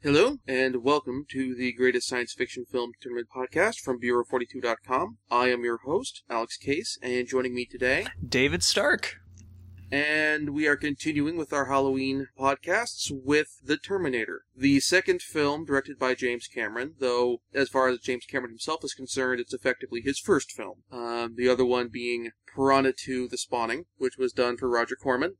[0.00, 5.18] Hello, and welcome to the greatest science fiction film tournament podcast from Bureau42.com.
[5.30, 9.16] I am your host, Alex Case, and joining me today, David Stark.
[9.90, 15.98] and we are continuing with our Halloween podcasts with The Terminator, the second film directed
[15.98, 20.20] by James Cameron, though, as far as James Cameron himself is concerned, it's effectively his
[20.20, 20.82] first film.
[20.92, 25.34] Um, the other one being Piranha 2 The Spawning, which was done for Roger Corman.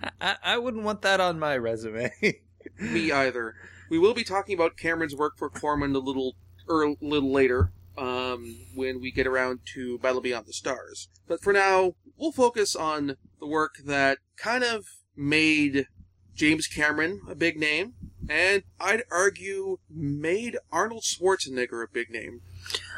[0.00, 2.12] I, I, I wouldn't want that on my resume.
[2.78, 3.54] Me either.
[3.88, 6.36] We will be talking about Cameron's work for Corman a little
[6.68, 11.08] er, little later, um, when we get around to Battle Beyond the Stars.
[11.26, 14.84] But for now, we'll focus on the work that kind of
[15.16, 15.86] made
[16.34, 17.94] James Cameron a big name,
[18.28, 22.42] and I'd argue made Arnold Schwarzenegger a big name.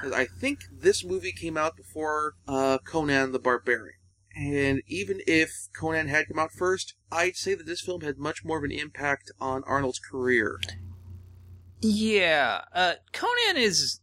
[0.03, 4.00] I think this movie came out before uh, Conan the Barbarian.
[4.37, 8.45] And even if Conan had come out first, I'd say that this film had much
[8.45, 10.61] more of an impact on Arnold's career.
[11.81, 14.01] yeah, uh, Conan is.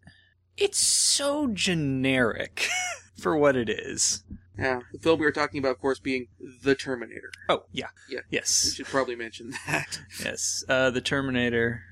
[0.57, 2.67] It's so generic
[3.19, 4.23] for what it is.
[4.57, 6.27] Yeah, the film we were talking about, of course, being
[6.63, 7.31] The Terminator.
[7.47, 7.89] Oh, yeah.
[8.09, 8.21] Yeah.
[8.31, 8.65] Yes.
[8.65, 9.99] We should probably mention that.
[10.23, 10.63] Yes.
[10.67, 11.83] Uh, the Terminator.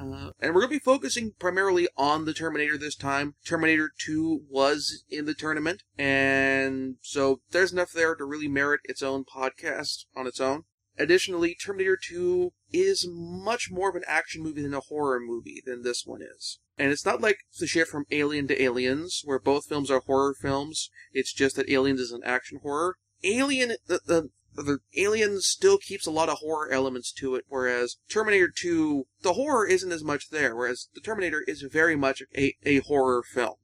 [0.00, 3.34] Uh, and we're going to be focusing primarily on the Terminator this time.
[3.44, 9.02] Terminator 2 was in the tournament, and so there's enough there to really merit its
[9.02, 10.64] own podcast on its own.
[10.98, 15.82] Additionally, Terminator 2 is much more of an action movie than a horror movie than
[15.82, 16.58] this one is.
[16.78, 20.34] And it's not like the shift from Alien to Aliens, where both films are horror
[20.34, 20.90] films.
[21.12, 22.96] It's just that Aliens is an action horror.
[23.22, 24.30] Alien, the, the
[24.62, 29.34] the Aliens still keeps a lot of horror elements to it, whereas Terminator 2, the
[29.34, 33.56] horror isn't as much there, whereas the Terminator is very much a, a horror film.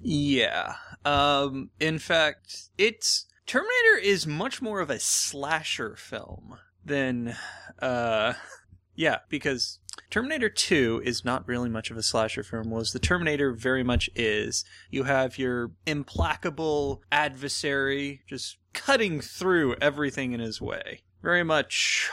[0.00, 0.74] Yeah.
[1.04, 3.26] Um, in fact, it's.
[3.46, 7.36] Terminator is much more of a slasher film than.
[7.80, 8.34] Uh,
[8.94, 9.78] yeah, because
[10.10, 14.08] Terminator 2 is not really much of a slasher film, was the Terminator very much
[14.14, 14.64] is.
[14.90, 21.02] You have your implacable adversary just cutting through everything in his way.
[21.22, 22.10] Very much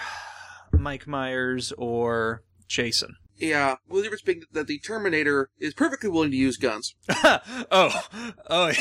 [0.72, 3.18] Mike Myers or Jason.
[3.38, 6.96] Yeah, well, the difference being that the Terminator is perfectly willing to use guns.
[7.24, 8.07] oh,
[8.50, 8.72] oh,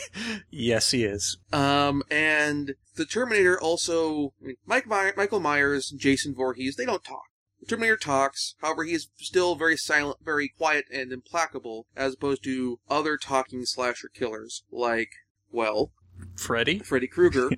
[0.50, 1.38] yes, he is.
[1.52, 7.04] Um, and the Terminator also, I mean, Mike My- Michael Myers, Jason Voorhees, they don't
[7.04, 7.22] talk.
[7.60, 12.42] The Terminator talks, however, he is still very silent, very quiet and implacable, as opposed
[12.44, 15.10] to other talking slasher killers, like,
[15.50, 15.92] well,
[16.36, 16.78] Freddy?
[16.78, 17.50] Freddy Krueger,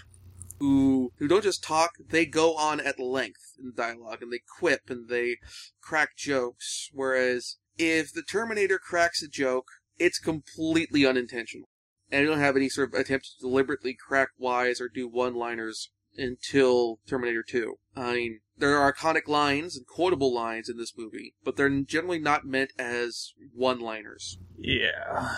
[0.58, 4.88] who who don't just talk, they go on at length in dialogue and they quip
[4.88, 5.36] and they
[5.80, 6.90] crack jokes.
[6.92, 9.66] Whereas if the Terminator cracks a joke,
[9.98, 11.68] it's completely unintentional.
[12.10, 15.34] And they don't have any sort of attempt to deliberately crack wise or do one
[15.34, 17.74] liners until Terminator 2.
[17.96, 22.18] I mean, there are iconic lines and quotable lines in this movie, but they're generally
[22.18, 24.38] not meant as one liners.
[24.58, 25.36] Yeah.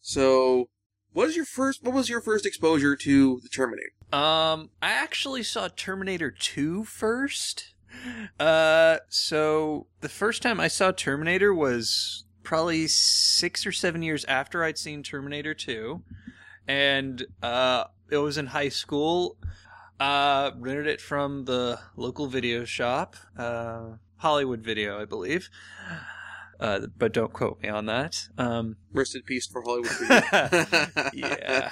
[0.00, 0.68] So,
[1.12, 1.82] what is your first?
[1.82, 3.92] What was your first exposure to the Terminator?
[4.12, 7.74] Um, I actually saw Terminator 2 first.
[8.40, 14.64] Uh, so the first time I saw Terminator was probably six or seven years after
[14.64, 16.02] I'd seen Terminator 2.
[16.66, 19.36] And, uh, it was in high school.
[20.00, 25.48] Uh, rented it from the local video shop, uh, Hollywood Video, I believe.
[26.62, 28.28] Uh, but don't quote me on that.
[28.38, 29.90] Um, Rest in peace for Hollywood.
[31.12, 31.70] Yeah.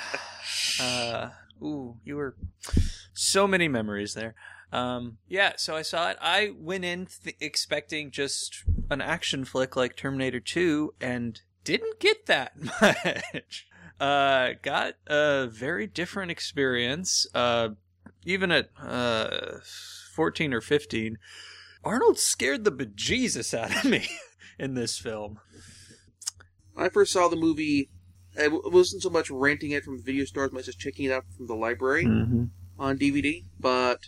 [0.80, 1.30] Uh,
[1.62, 2.34] ooh, you were
[3.12, 4.34] so many memories there.
[4.72, 6.16] Um, yeah, so I saw it.
[6.20, 12.26] I went in th- expecting just an action flick like Terminator 2 and didn't get
[12.26, 13.68] that much.
[14.00, 17.26] Uh, got a very different experience.
[17.32, 17.70] Uh,
[18.24, 19.58] even at, uh,
[20.14, 21.16] 14 or 15,
[21.84, 24.08] Arnold scared the bejesus out of me
[24.60, 25.40] in this film.
[26.74, 27.90] When I first saw the movie,
[28.38, 31.46] I wasn't so much renting it from video stores, but just checking it out from
[31.46, 32.44] the library Mm-hmm.
[32.78, 33.44] on DVD.
[33.58, 33.98] But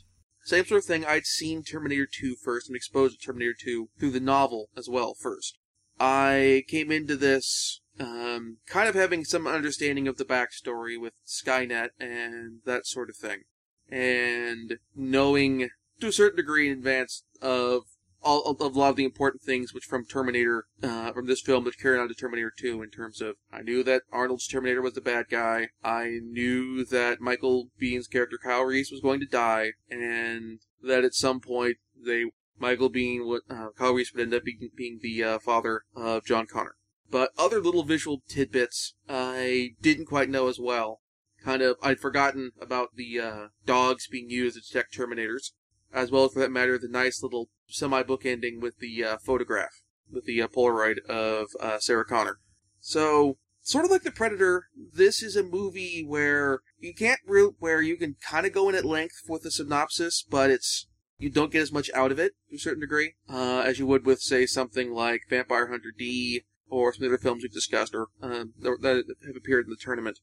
[0.45, 1.05] same sort of thing.
[1.05, 5.15] I'd seen Terminator 2 first and exposed to Terminator 2 through the novel as well
[5.15, 5.59] first.
[5.99, 11.91] I came into this um, kind of having some understanding of the backstory with Skynet
[11.99, 13.43] and that sort of thing,
[13.91, 15.69] and knowing
[16.00, 17.82] to a certain degree in advance of
[18.23, 21.65] all of, a lot of the important things which from Terminator, uh, from this film
[21.65, 24.95] that carried on to Terminator 2 in terms of, I knew that Arnold's Terminator was
[24.95, 25.69] the bad guy.
[25.83, 31.15] I knew that Michael Biehn's character Kyle Reese was going to die, and that at
[31.15, 32.27] some point they,
[32.59, 36.25] Michael Biehn would, uh, Kyle Reese would end up being, being the, uh, father of
[36.25, 36.77] John Connor.
[37.11, 41.01] But other little visual tidbits I didn't quite know as well.
[41.45, 45.53] Kind of, I'd forgotten about the, uh, dogs being used to detect Terminators.
[45.95, 49.83] as well as for that matter the nice little semi-book ending with the uh, photograph
[50.11, 52.39] with the uh, Polaroid of uh, Sarah Connor.
[52.81, 57.81] So sort of like the Predator, this is a movie where you can't real where
[57.81, 60.87] you can kind of go in at length with the synopsis, but it's
[61.19, 63.87] you don't get as much out of it to a certain degree uh, as you
[63.87, 67.53] would with say something like Vampire Hunter D or some of the other films we've
[67.53, 70.19] discussed or um, that have appeared in the tournament.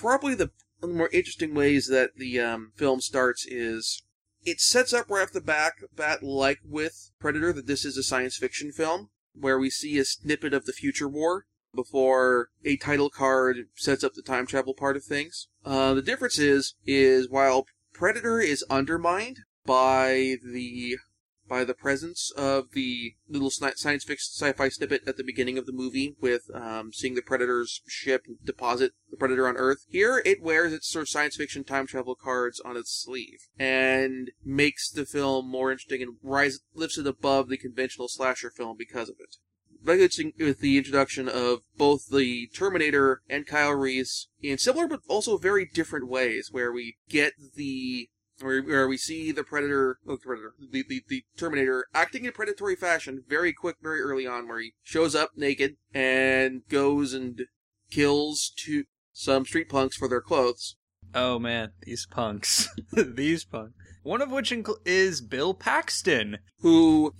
[0.00, 0.50] Probably the
[0.80, 4.04] one of the more interesting ways that the um, film starts is
[4.50, 8.02] it sets up right off the back bat like with Predator that this is a
[8.02, 13.10] science fiction film where we see a snippet of the future war before a title
[13.10, 15.48] card sets up the time travel part of things.
[15.64, 20.96] Uh, the difference is is while Predator is undermined by the
[21.48, 25.72] by the presence of the little science fiction sci-fi snippet at the beginning of the
[25.72, 29.84] movie with um, seeing the Predator's ship deposit the Predator on Earth.
[29.88, 34.30] Here, it wears its sort of science fiction time travel cards on its sleeve and
[34.44, 39.08] makes the film more interesting and rise lifts it above the conventional slasher film because
[39.08, 39.36] of it.
[39.84, 45.64] With the introduction of both the Terminator and Kyle Reese in similar but also very
[45.64, 50.54] different ways, where we get the where, where we see the predator, oh, the predator,
[50.70, 54.74] the, the, the Terminator acting in predatory fashion very quick, very early on, where he
[54.82, 57.42] shows up naked and goes and
[57.90, 60.76] kills two some street punks for their clothes.
[61.14, 63.74] Oh man, these punks, these punks.
[64.02, 67.14] One of which inc- is Bill Paxton, who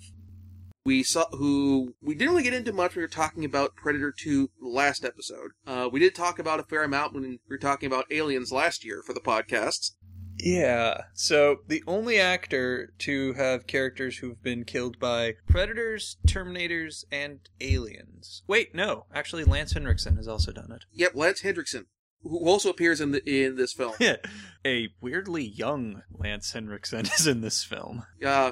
[0.85, 4.13] we saw who we didn't really get into much when we were talking about Predator
[4.17, 5.51] 2 last episode.
[5.67, 8.85] Uh, we did talk about a fair amount when we were talking about Aliens last
[8.85, 9.91] year for the podcasts.
[10.39, 11.01] Yeah.
[11.13, 18.43] So the only actor to have characters who've been killed by predators, terminators, and aliens.
[18.47, 19.05] Wait, no.
[19.13, 20.85] Actually, Lance Henriksen has also done it.
[20.93, 21.87] Yep, Lance Henriksen,
[22.23, 23.93] who also appears in the in this film.
[23.99, 24.17] Yeah,
[24.65, 28.05] a weirdly young Lance Henriksen is in this film.
[28.19, 28.51] Yeah.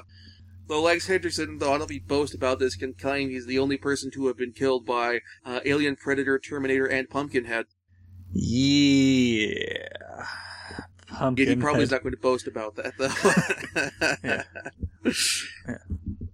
[0.66, 3.46] Though Lance Henriksen, though I don't know if he boasts about this, can claim he's
[3.46, 7.64] the only person to have been killed by uh, Alien, Predator, Terminator, and Pumpkinhead.
[8.34, 10.26] Yeah.
[11.08, 11.48] Pumpkin.
[11.48, 13.08] He probably is not going to boast about that, though.
[14.28, 14.42] yeah.
[15.68, 15.78] yeah.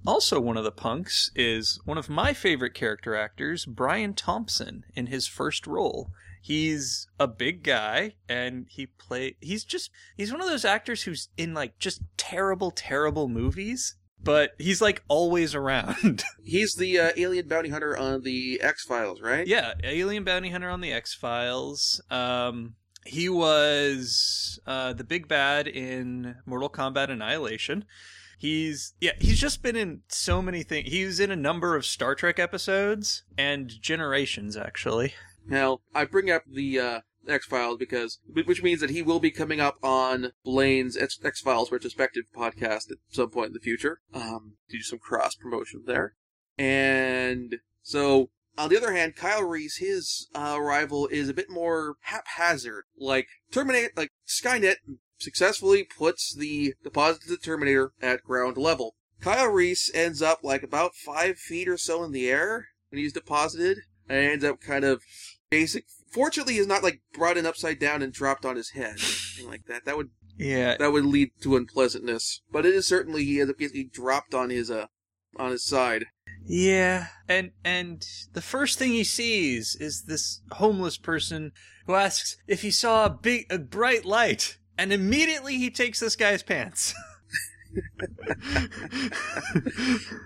[0.07, 5.07] Also, one of the punks is one of my favorite character actors, Brian Thompson, in
[5.07, 6.11] his first role.
[6.43, 9.37] He's a big guy, and he play.
[9.41, 14.53] He's just he's one of those actors who's in like just terrible, terrible movies, but
[14.59, 16.23] he's like always around.
[16.45, 19.47] he's the uh, alien bounty hunter on the X Files, right?
[19.47, 22.03] Yeah, alien bounty hunter on the X Files.
[22.11, 22.75] Um,
[23.05, 27.85] he was uh, the big bad in Mortal Kombat Annihilation.
[28.39, 30.91] He's yeah, he's just been in so many things.
[30.91, 35.15] He was in a number of Star Trek episodes and Generations, actually.
[35.47, 39.31] Now, I bring up the uh, X Files because, which means that he will be
[39.31, 44.01] coming up on Blaine's X Files retrospective podcast at some point in the future.
[44.13, 46.15] Um, do some cross promotion there,
[46.59, 51.97] and so on the other hand, Kyle Reese, his uh, arrival is a bit more
[52.03, 52.85] haphazard.
[52.99, 54.77] Like Terminator, like Skynet
[55.19, 58.95] successfully puts the deposit to the Terminator at ground level.
[59.21, 63.13] Kyle Reese ends up like about five feet or so in the air when he's
[63.13, 63.79] deposited,
[64.09, 65.03] and ends up kind of
[65.51, 65.85] basic.
[66.11, 69.65] Fortunately, he's not like brought in upside down and dropped on his head, anything like
[69.67, 69.85] that.
[69.85, 72.43] That would yeah, that would lead to unpleasantness.
[72.51, 74.87] But it is certainly he ends up getting dropped on his uh
[75.37, 76.07] on his side.
[76.47, 81.53] Yeah, and and the first thing he sees is this homeless person
[81.87, 86.17] who asks if he saw a big a bright light, and immediately he takes this
[86.17, 86.95] guy's pants.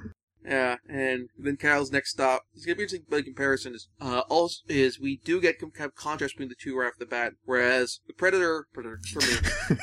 [0.48, 2.46] Yeah, and then Kyle's next stop.
[2.54, 3.74] It's gonna be interesting by comparison.
[3.74, 6.98] Is uh, also is we do get kind of contrast between the two right off
[6.98, 7.34] the bat.
[7.44, 9.78] Whereas the Predator, Predator, Terminator,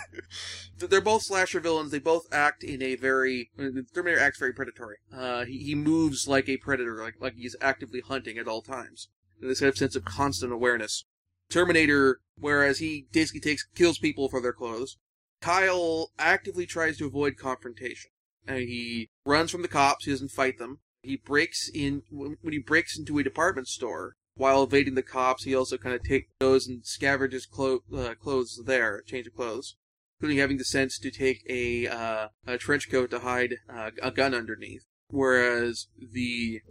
[0.89, 1.91] they're both slasher villains.
[1.91, 4.97] They both act in a very the Terminator acts very predatory.
[5.15, 9.09] Uh, he he moves like a predator, like like he's actively hunting at all times.
[9.39, 11.05] And this kind of sense of constant awareness.
[11.47, 14.97] Terminator, whereas he basically takes kills people for their clothes.
[15.41, 18.09] Kyle actively tries to avoid confrontation.
[18.47, 20.05] Uh, he runs from the cops.
[20.05, 20.79] He doesn't fight them.
[21.01, 25.43] He breaks in when he breaks into a department store while evading the cops.
[25.43, 29.75] He also kind of takes goes and scavenges clo- uh, clothes there, change of clothes,
[30.19, 34.11] including having the sense to take a uh, a trench coat to hide uh, a
[34.11, 34.85] gun underneath.
[35.09, 36.61] Whereas the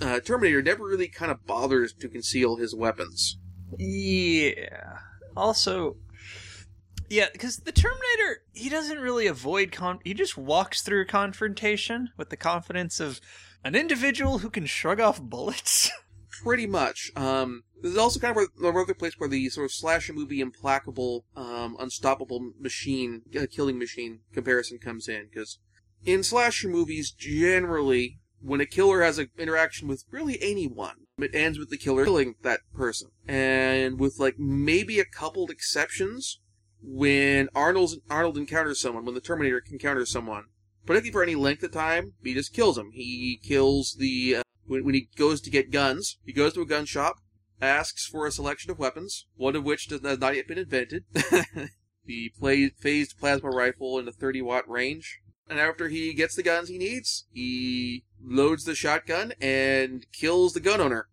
[0.00, 3.38] uh, Terminator never really kind of bothers to conceal his weapons.
[3.78, 4.98] Yeah.
[5.36, 5.96] Also,
[7.08, 10.00] yeah, because the Terminator, he doesn't really avoid con.
[10.04, 13.20] He just walks through confrontation with the confidence of
[13.64, 15.90] an individual who can shrug off bullets.
[16.42, 17.10] pretty much.
[17.16, 21.24] Um, this is also kind of another place where the sort of slasher movie implacable,
[21.36, 25.28] um, unstoppable machine, uh, killing machine comparison comes in.
[25.30, 25.58] Because
[26.04, 31.58] in slasher movies, generally, when a killer has an interaction with really anyone, it ends
[31.58, 33.10] with the killer killing that person.
[33.26, 36.40] And with like maybe a couple exceptions,
[36.82, 40.44] when Arnold's, Arnold encounters someone, when the Terminator encounters someone,
[40.84, 42.90] particularly for any length of time, he just kills him.
[42.92, 46.66] He kills the, uh, when, when he goes to get guns, he goes to a
[46.66, 47.16] gun shop,
[47.60, 51.04] asks for a selection of weapons, one of which does, has not yet been invented.
[52.06, 55.20] the play, phased plasma rifle in a 30 watt range.
[55.48, 60.60] And after he gets the guns he needs, he loads the shotgun and kills the
[60.60, 61.08] gun owner.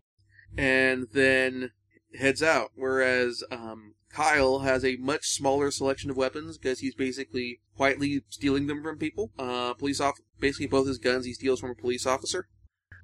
[0.58, 1.72] And then
[2.20, 2.72] heads out.
[2.76, 8.68] Whereas, um, Kyle has a much smaller selection of weapons because he's basically quietly stealing
[8.68, 9.32] them from people.
[9.40, 12.48] Uh, police off, basically both his guns he steals from a police officer.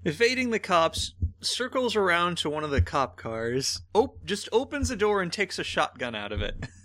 [0.06, 4.96] Evading the cops, circles around to one of the cop cars, op- just opens the
[4.96, 6.56] door and takes a shotgun out of it.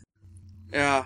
[0.72, 1.04] Yeah.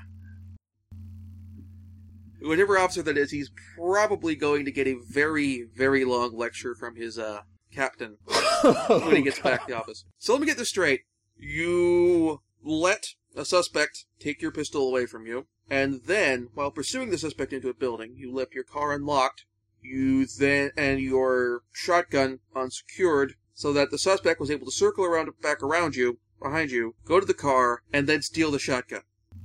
[2.40, 6.96] Whatever officer that is, he's probably going to get a very, very long lecture from
[6.96, 8.16] his uh, captain
[8.88, 10.06] when he gets back to the office.
[10.16, 11.02] So let me get this straight.
[11.36, 17.18] You let a suspect take your pistol away from you, and then, while pursuing the
[17.18, 19.44] suspect into a building, you left your car unlocked,
[19.82, 25.28] you then, and your shotgun unsecured, so that the suspect was able to circle around
[25.40, 29.02] back around you, behind you, go to the car, and then steal the shotgun.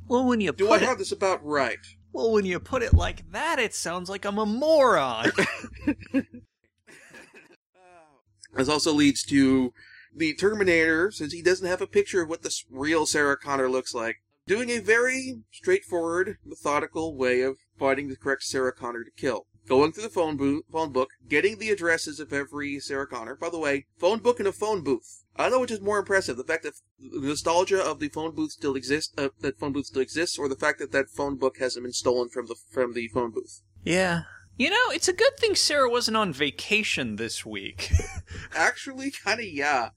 [0.07, 1.79] Well, when you Do I it, have this about right?
[2.11, 5.31] well, when you put it like that, it sounds like I'm a moron.
[8.55, 9.73] This also leads to
[10.15, 13.93] the Terminator, since he doesn't have a picture of what the real Sarah Connor looks
[13.93, 14.17] like,
[14.47, 19.47] doing a very straightforward, methodical way of finding the correct Sarah Connor to kill.
[19.65, 23.35] Going through the phone booth, phone book, getting the addresses of every Sarah Connor.
[23.35, 25.23] By the way, phone book and a phone booth.
[25.37, 28.35] I don't know which is more impressive: the fact that the nostalgia of the phone
[28.35, 31.37] booth still exists, uh, that phone booth still exists, or the fact that that phone
[31.37, 33.61] book hasn't been stolen from the from the phone booth.
[33.83, 34.23] yeah.
[34.55, 37.91] You know, it's a good thing Sarah wasn't on vacation this week.
[38.55, 39.89] Actually, kind of, yeah.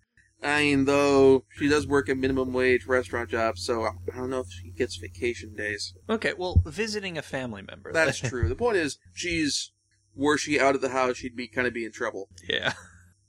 [0.42, 4.40] I mean, though she does work a minimum wage restaurant job, so I don't know
[4.40, 5.94] if she gets vacation days.
[6.08, 7.92] okay, well, visiting a family member.
[7.92, 8.48] That's true.
[8.48, 9.72] The point is, she's
[10.14, 12.28] were she out of the house, she'd be kind of be in trouble.
[12.48, 12.72] yeah.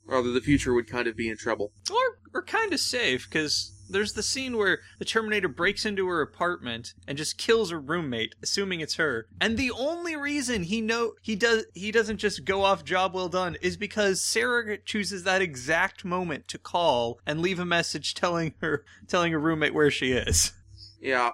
[0.09, 1.73] Or the future would kind of be in trouble.
[1.91, 6.21] Or, or kind of safe, because there's the scene where the Terminator breaks into her
[6.21, 9.27] apartment and just kills her roommate, assuming it's her.
[9.39, 13.29] And the only reason he know he does he doesn't just go off job well
[13.29, 18.53] done is because Sarah chooses that exact moment to call and leave a message telling
[18.61, 20.53] her telling her roommate where she is.
[20.99, 21.31] Yeah.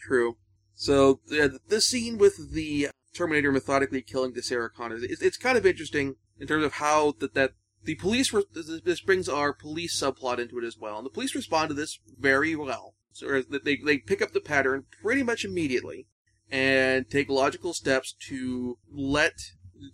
[0.00, 0.36] True.
[0.74, 5.56] So yeah, this scene with the Terminator methodically killing the Sarah Connors, it's, it's kind
[5.56, 7.52] of interesting in terms of how that that
[7.86, 11.34] the police re- this- brings our police subplot into it as well, and the police
[11.34, 12.94] respond to this very well.
[13.12, 16.06] So they they pick up the pattern pretty much immediately
[16.50, 19.32] and take logical steps to let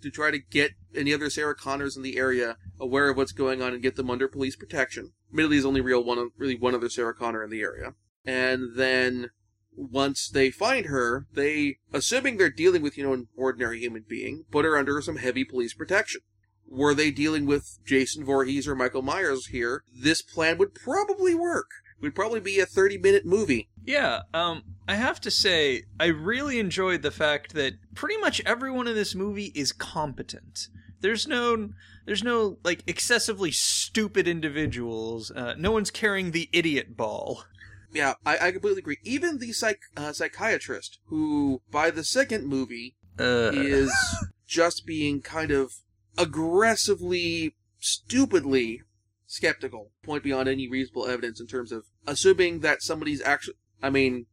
[0.01, 3.63] to try to get any other Sarah Connors in the area aware of what's going
[3.63, 5.13] on and get them under police protection.
[5.31, 7.95] Admittedly, there's only real one really one other Sarah Connor in the area,
[8.25, 9.31] and then
[9.75, 14.45] once they find her, they, assuming they're dealing with, you know, an ordinary human being,
[14.51, 16.21] put her under some heavy police protection.
[16.69, 21.69] Were they dealing with Jason Voorhees or Michael Myers here, this plan would probably work.
[21.99, 23.69] It would probably be a 30 minute movie.
[23.85, 28.89] Yeah, um, I have to say, I really enjoyed the fact that pretty much everyone
[28.89, 30.69] in this movie is competent.
[31.01, 31.71] There's no,
[32.07, 35.31] there's no like excessively stupid individuals.
[35.31, 37.45] Uh, no one's carrying the idiot ball.
[37.93, 38.99] Yeah, I, I completely agree.
[39.03, 43.93] Even the psych, uh, psychiatrist, who by the second movie Uh, is
[44.47, 45.75] just being kind of
[46.17, 48.83] aggressively, stupidly
[49.27, 54.27] skeptical, point beyond any reasonable evidence in terms of assuming that somebody's actually, I mean,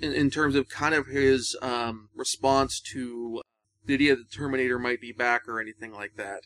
[0.00, 3.42] in, in terms of kind of his um, response to
[3.84, 6.42] the idea that Terminator might be back or anything like that.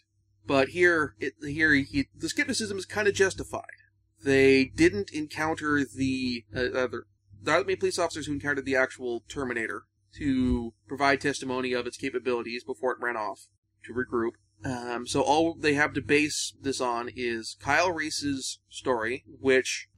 [0.46, 3.62] But here, it, here, he, the skepticism is kind of justified.
[4.22, 7.04] They didn't encounter the uh, other,
[7.42, 9.84] the police officers who encountered the actual Terminator
[10.16, 13.46] to provide testimony of its capabilities before it ran off
[13.84, 14.32] to regroup.
[14.64, 19.88] Um, so all they have to base this on is Kyle Reese's story, which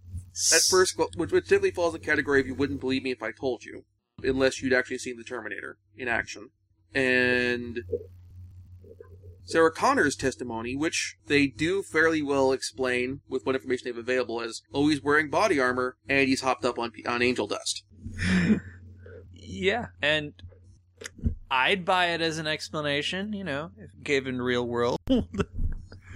[0.55, 3.23] at first, which, which typically falls in the category of you wouldn't believe me if
[3.23, 3.85] I told you,
[4.23, 6.51] unless you'd actually seen the Terminator in action,
[6.95, 7.81] and
[9.47, 14.41] Sarah Connor's testimony, which they do fairly well explain with what information they have available
[14.41, 17.85] as, oh, he's wearing body armor and he's hopped up on on angel dust.
[19.33, 20.35] yeah, and
[21.51, 24.99] I'd buy it as an explanation, you know, if given real world.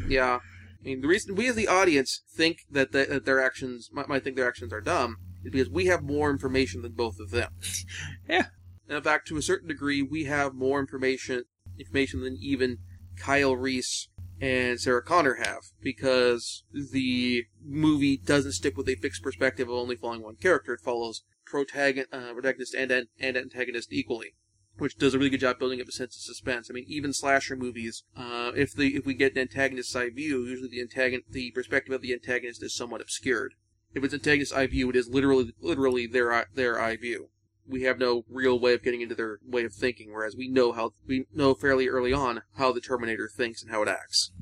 [0.08, 0.40] Yeah.
[0.80, 4.08] I mean, the reason we as the audience think that, the, that their actions might,
[4.08, 7.30] might think their actions are dumb is because we have more information than both of
[7.30, 7.52] them.
[8.28, 8.46] Yeah.
[8.88, 11.44] And in fact, to a certain degree, we have more information
[11.78, 12.78] information than even
[13.16, 14.08] Kyle Reese
[14.40, 19.96] and Sarah Connor have because the movie doesn't stick with a fixed perspective of only
[19.96, 20.74] following one character.
[20.74, 24.34] It follows protagonist, uh, protagonist and, and antagonist equally,
[24.80, 26.68] which does a really good job building up a sense of suspense.
[26.70, 30.44] I mean, even slasher movies, uh, if the if we get an antagonist's eye view,
[30.44, 33.54] usually the antagonist, the perspective of the antagonist is somewhat obscured.
[33.94, 37.28] If it's antagonist's eye view, it is literally literally their their eye view.
[37.66, 40.72] We have no real way of getting into their way of thinking, whereas we know
[40.72, 44.32] how we know fairly early on how the Terminator thinks and how it acts.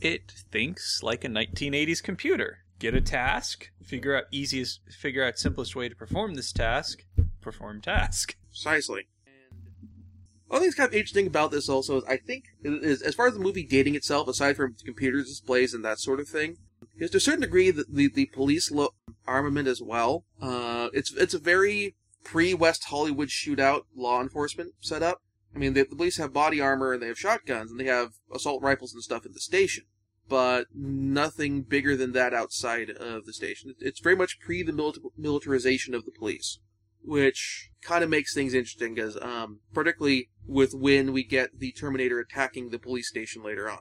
[0.00, 2.58] It thinks like a 1980s computer.
[2.78, 7.04] Get a task, figure out easiest, figure out simplest way to perform this task,
[7.40, 8.36] perform task.
[8.52, 9.08] Precisely.
[10.46, 13.26] One thing that's kind of interesting about this also is I think is as far
[13.26, 16.58] as the movie dating itself, aside from computers displays and that sort of thing,
[16.98, 18.92] is to a certain degree the the, the police lo-
[19.26, 20.24] armament as well.
[20.42, 25.22] Uh, it's it's a very pre West Hollywood shootout law enforcement setup.
[25.54, 28.12] I mean, the, the police have body armor and they have shotguns and they have
[28.34, 29.84] assault rifles and stuff in the station,
[30.28, 33.74] but nothing bigger than that outside of the station.
[33.78, 36.58] It's very much pre the milita- militarization of the police,
[37.04, 42.18] which kind of makes things interesting because, um, particularly with when we get the Terminator
[42.18, 43.80] attacking the police station later on.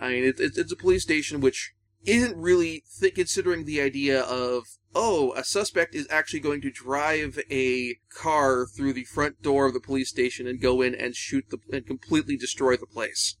[0.00, 4.64] I mean, it's it's a police station which isn't really th- considering the idea of
[4.94, 9.74] oh a suspect is actually going to drive a car through the front door of
[9.74, 13.36] the police station and go in and shoot the and completely destroy the place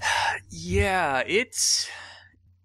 [0.50, 1.88] Yeah, it's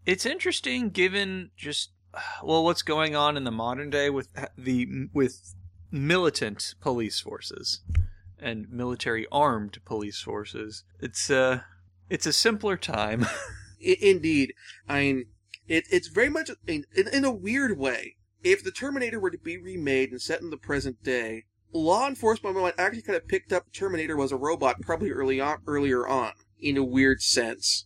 [0.06, 1.92] it's interesting given just
[2.44, 5.56] well what's going on in the modern day with the with
[5.92, 7.82] militant police forces
[8.40, 10.84] and military armed police forces.
[11.00, 11.62] It's uh
[12.10, 13.26] it's a simpler time.
[13.80, 14.54] Indeed
[14.90, 15.26] i mean
[15.68, 19.38] it, it's very much in, in, in a weird way if the terminator were to
[19.38, 23.54] be remade and set in the present day law enforcement might actually kind of picked
[23.54, 27.86] up terminator was a robot probably early on earlier on in a weird sense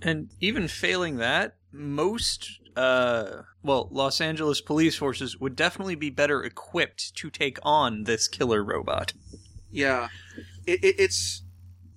[0.00, 6.42] and even failing that, most uh well, Los Angeles police forces would definitely be better
[6.42, 9.12] equipped to take on this killer robot.
[9.70, 10.08] Yeah,
[10.66, 11.42] it, it, it's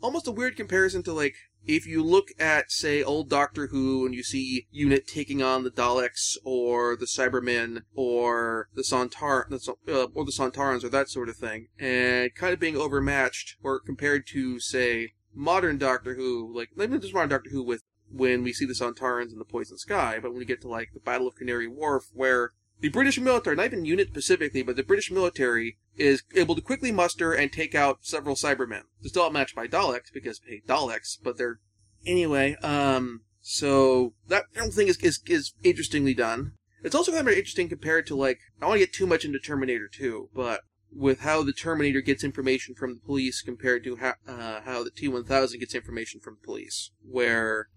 [0.01, 4.13] almost a weird comparison to like if you look at say old Doctor Who and
[4.13, 10.25] you see Unit taking on the Daleks or the Cybermen or the Sontar uh, or
[10.25, 14.59] the Sontarans or that sort of thing, and kind of being overmatched or compared to
[14.59, 18.73] say modern Doctor Who, like not just modern Doctor Who with when we see the
[18.73, 21.67] Sontarans in the Poison Sky, but when we get to like the Battle of Canary
[21.67, 26.55] Wharf, where the British military, not even unit specifically, but the British military is able
[26.55, 28.83] to quickly muster and take out several Cybermen.
[29.01, 31.59] They're still outmatched by Daleks because hey, Daleks, but they're
[32.05, 32.55] anyway.
[32.61, 36.53] Um, so that I don't think is is, is interestingly done.
[36.83, 39.25] It's also kind of interesting compared to like I don't want to get too much
[39.25, 43.97] into Terminator 2, but with how the Terminator gets information from the police compared to
[43.97, 47.67] how, uh, how the T1000 gets information from the police, where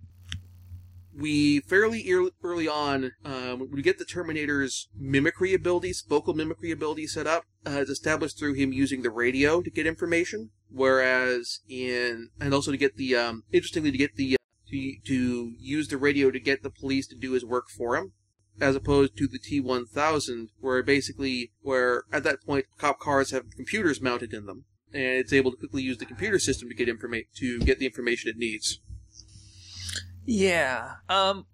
[1.19, 2.09] we fairly
[2.43, 7.85] early on, um, we get the Terminator's mimicry abilities, vocal mimicry ability set up, uh,
[7.89, 10.51] established through him using the radio to get information.
[10.71, 15.53] Whereas in, and also to get the, um, interestingly, to get the, uh, to, to
[15.59, 18.13] use the radio to get the police to do his work for him.
[18.61, 24.01] As opposed to the T1000, where basically, where at that point, cop cars have computers
[24.01, 27.29] mounted in them, and it's able to quickly use the computer system to get information
[27.37, 28.81] to get the information it needs.
[30.29, 30.97] Yeah.
[31.09, 31.47] Um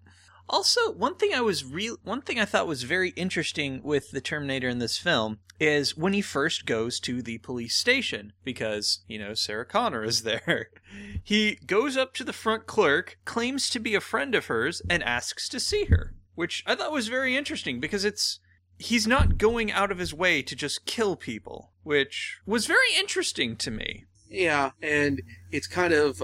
[0.49, 4.19] also one thing I was real one thing I thought was very interesting with the
[4.19, 9.17] Terminator in this film is when he first goes to the police station because, you
[9.17, 10.69] know, Sarah Connor is there.
[11.23, 15.01] He goes up to the front clerk, claims to be a friend of hers and
[15.03, 18.39] asks to see her, which I thought was very interesting because it's
[18.77, 23.55] he's not going out of his way to just kill people, which was very interesting
[23.57, 24.05] to me.
[24.29, 26.21] Yeah, and it's kind of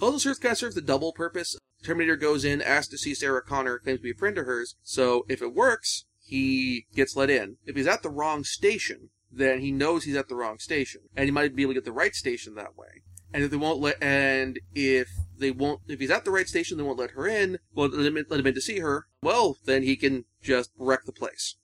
[0.00, 1.56] also serves kind of serves the double purpose.
[1.86, 4.74] Terminator goes in, asks to see Sarah Connor, claims to be a friend of hers.
[4.82, 7.58] So if it works, he gets let in.
[7.64, 11.26] If he's at the wrong station, then he knows he's at the wrong station, and
[11.26, 13.02] he might be able to get the right station that way.
[13.32, 16.76] And if they won't let, and if they won't, if he's at the right station,
[16.76, 17.58] they won't let her in.
[17.74, 19.06] Well, let him, let him in to see her.
[19.22, 21.56] Well, then he can just wreck the place.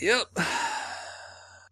[0.00, 0.26] Yep.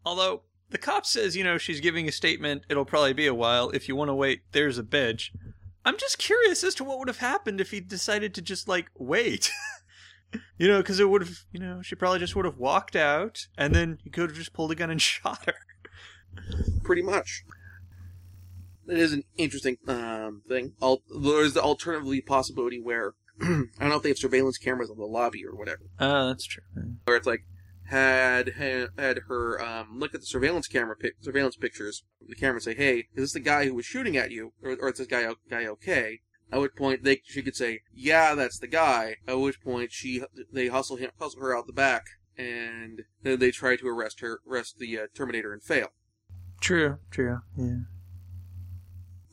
[0.05, 2.63] Although the cop says, you know, she's giving a statement.
[2.69, 3.71] It'll probably be a while.
[3.71, 5.33] If you want to wait, there's a bench.
[5.87, 8.91] I'm just curious as to what would have happened if he decided to just like
[8.99, 9.51] wait.
[10.59, 13.47] you know, because it would have, you know, she probably just would have walked out,
[13.57, 15.55] and then he could have just pulled a gun and shot her.
[16.83, 17.45] Pretty much.
[18.87, 20.73] that is an interesting um, thing.
[20.83, 24.99] Al- there's the alternatively possibility where I don't know if they have surveillance cameras on
[24.99, 26.63] the lobby or whatever, Uh, that's true.
[27.05, 27.45] where it's like
[27.89, 32.57] had had, had her um, look at the surveillance camera pic- surveillance pictures, the camera
[32.57, 34.99] and say, "Hey, is this the guy who was shooting at you, or, or is
[34.99, 36.21] this guy guy okay?"
[36.53, 40.23] At which point they she could say, "Yeah, that's the guy." At which point she
[40.53, 42.05] they hustle him hustle her out the back,
[42.37, 45.89] and then they try to arrest her arrest the uh, Terminator and fail.
[46.61, 47.41] True, true.
[47.57, 47.81] Yeah.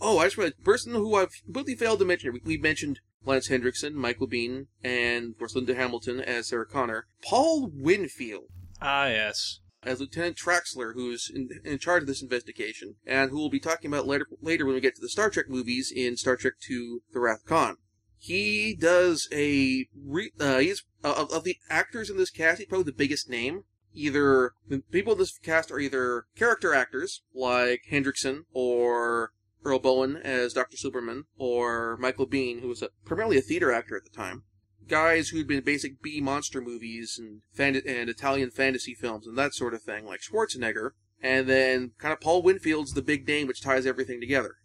[0.01, 2.33] Oh, I just realized the person who I've completely failed to mention.
[2.33, 7.07] We, we mentioned Lance Henriksen, Michael Biehn, and of course Linda Hamilton as Sarah Connor.
[7.23, 8.49] Paul Winfield
[8.81, 9.59] Ah, yes.
[9.83, 13.91] as Lieutenant Traxler, who's in, in charge of this investigation, and who we'll be talking
[13.91, 16.97] about later later when we get to the Star Trek movies in Star Trek II:
[17.13, 17.77] The Wrath of Khan.
[18.17, 22.67] He does a re, uh, he's uh, of, of the actors in this cast, he's
[22.67, 23.63] probably the biggest name.
[23.93, 29.33] Either the people in this cast are either character actors like Henriksen or
[29.65, 30.77] Earl Boen as Dr.
[30.77, 34.43] Silberman, or Michael Biehn, who was a, primarily a theater actor at the time.
[34.87, 39.53] Guys who'd been basic B monster movies and fan- and Italian fantasy films and that
[39.53, 40.91] sort of thing, like Schwarzenegger.
[41.21, 44.55] And then kind of Paul Winfield's the big name which ties everything together.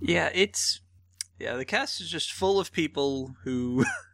[0.00, 0.80] Yeah, it's
[1.38, 1.56] yeah.
[1.56, 3.84] The cast is just full of people who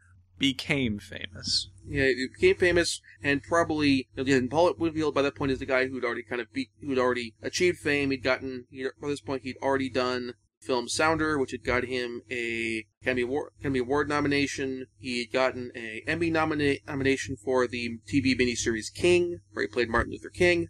[0.43, 1.69] became famous.
[1.87, 5.87] Yeah, he became famous and probably again Paul Winfield by that point is the guy
[5.87, 8.11] who'd already kind of be who'd already achieved fame.
[8.11, 12.23] He'd gotten he, by this point he'd already done film Sounder, which had got him
[12.29, 14.87] a Academy Award, Academy Award nomination.
[14.97, 20.11] He'd gotten a Emmy nomina- nomination for the TV miniseries King, where he played Martin
[20.11, 20.67] Luther King,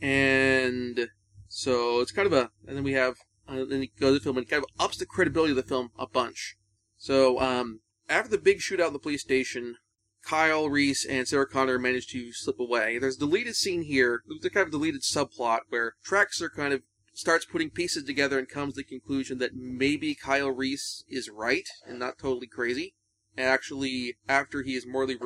[0.00, 1.10] and
[1.46, 4.24] so it's kind of a and then we have uh, then he goes to the
[4.24, 6.56] film and kind of ups the credibility of the film a bunch.
[6.96, 9.76] So um, after the big shootout in the police station,
[10.22, 12.98] Kyle Reese and Sarah Connor manage to slip away.
[12.98, 14.22] There's a deleted scene here.
[14.44, 18.74] A kind of deleted subplot where Traxler kind of starts putting pieces together and comes
[18.74, 22.94] to the conclusion that maybe Kyle Reese is right and not totally crazy.
[23.36, 25.18] And actually, after he is mortally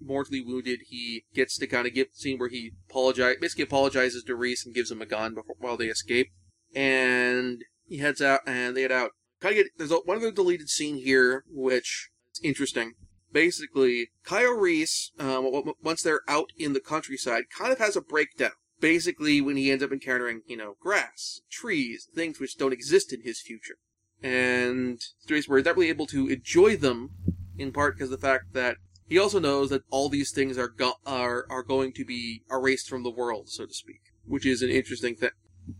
[0.00, 4.22] mortally wounded, he gets to kind of get the scene where he apologize, basically apologizes
[4.24, 6.28] to Reese and gives him a gun before, while they escape.
[6.74, 9.12] And he heads out, and they head out.
[9.40, 12.94] Kind of get there's a, one other deleted scene here, which is interesting
[13.34, 18.52] basically, Kyle Reese, w- once they're out in the countryside, kind of has a breakdown.
[18.80, 23.22] Basically, when he ends up encountering, you know, grass, trees, things which don't exist in
[23.22, 23.76] his future.
[24.22, 27.10] And he's not really able to enjoy them,
[27.58, 30.68] in part because of the fact that he also knows that all these things are
[30.68, 34.62] go- are are going to be erased from the world, so to speak, which is
[34.62, 35.32] an interesting th-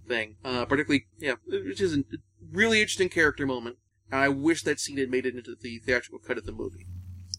[0.06, 0.36] thing.
[0.44, 2.04] Uh, particularly, yeah, which is a
[2.52, 3.78] really interesting character moment.
[4.14, 6.87] And I wish that scene had made it into the theatrical cut of the movie.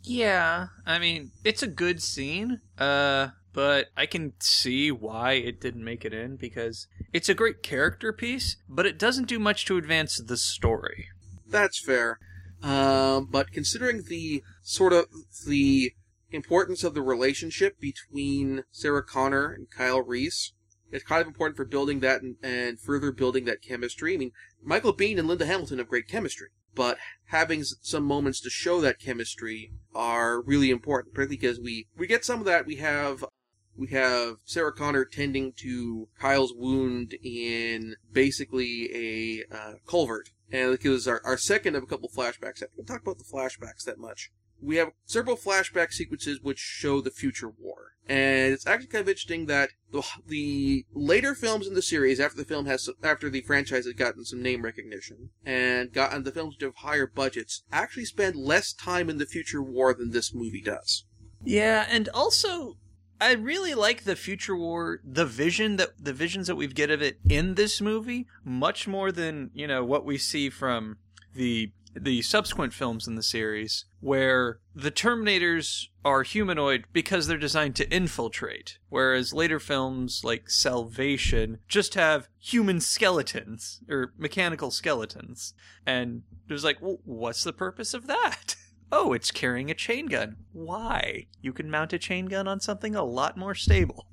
[0.04, 5.86] Yeah, I mean, it's a good scene, uh, but I can see why it didn't
[5.86, 9.78] make it in because it's a great character piece, but it doesn't do much to
[9.78, 11.08] advance the story.
[11.48, 12.20] That's fair.
[12.62, 15.06] Um, but considering the sort of
[15.48, 15.94] the
[16.30, 20.52] importance of the relationship between Sarah Connor and Kyle Reese,
[20.92, 24.16] it's kind of important for building that and, and further building that chemistry.
[24.16, 28.50] I mean, Michael Biehn and Linda Hamilton have great chemistry, but having some moments to
[28.50, 32.66] show that chemistry are really important, particularly because we we get some of that.
[32.66, 33.24] We have
[33.78, 40.30] we have Sarah Connor tending to Kyle's wound in basically a uh, culvert.
[40.52, 42.64] And it was our, our second of a couple flashbacks.
[42.64, 44.32] I don't talk about the flashbacks that much.
[44.62, 47.92] We have several flashback sequences which show the future war.
[48.08, 52.38] And it's actually kind of interesting that the, the later films in the series, after
[52.38, 56.56] the film has, after the franchise has gotten some name recognition, and gotten the films
[56.58, 60.62] to have higher budgets, actually spend less time in the future war than this movie
[60.62, 61.06] does.
[61.44, 62.78] Yeah, and also
[63.20, 67.02] I really like the future war, the vision that the visions that we've get of
[67.02, 70.98] it in this movie, much more than you know what we see from
[71.34, 77.76] the the subsequent films in the series, where the Terminators are humanoid because they're designed
[77.78, 85.54] to infiltrate, whereas later films like Salvation just have human skeletons or mechanical skeletons,
[85.86, 88.56] and it was like, well, what's the purpose of that?
[88.92, 90.38] Oh, it's carrying a chain gun.
[90.54, 91.26] Why?
[91.42, 94.06] You can mount a chain gun on something a lot more stable.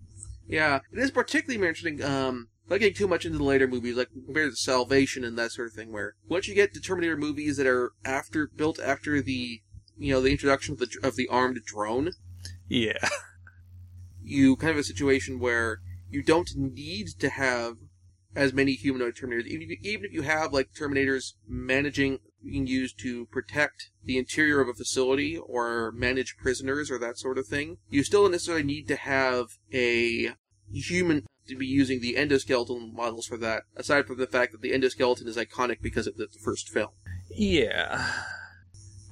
[0.49, 2.03] Yeah, it is particularly interesting.
[2.03, 5.53] Um, not getting too much into the later movies, like compared to Salvation and that
[5.53, 9.21] sort of thing, where once you get to Terminator movies that are after built after
[9.21, 9.61] the
[9.99, 12.13] you know the introduction of the of the armed drone,
[12.69, 13.09] Yeah.
[14.23, 17.77] you kind of have a situation where you don't need to have
[18.35, 19.47] as many humanoid Terminators.
[19.47, 24.17] Even if you, even if you have like Terminators managing being used to protect the
[24.17, 28.33] interior of a facility or manage prisoners or that sort of thing, you still don't
[28.33, 30.31] necessarily need to have a
[30.73, 34.73] human to be using the endoskeleton models for that, aside from the fact that the
[34.73, 36.91] endoskeleton is iconic because of the first film.
[37.31, 38.11] Yeah.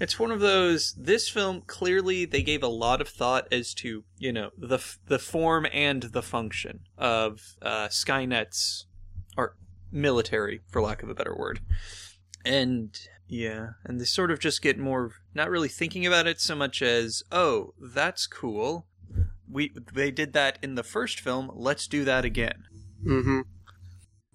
[0.01, 0.95] It's one of those.
[0.95, 5.19] This film clearly they gave a lot of thought as to you know the the
[5.19, 8.87] form and the function of uh, Skynet's
[9.37, 9.57] or
[9.93, 11.61] military, for lack of a better word,
[12.47, 12.99] and
[13.29, 16.81] yeah, and they sort of just get more not really thinking about it so much
[16.81, 18.87] as oh that's cool.
[19.51, 21.51] We they did that in the first film.
[21.55, 22.65] Let's do that again.
[23.05, 23.41] Mm-hmm.